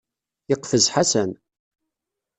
[0.49, 1.31] Yeqfez Ḥasan.